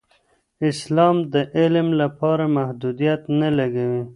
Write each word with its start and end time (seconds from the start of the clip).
اسلام 0.69 1.15
د 1.33 1.35
علم 1.57 1.87
لپاره 2.01 2.45
محدودیت 2.57 3.21
نه 3.39 3.49
لګوي. 3.57 4.03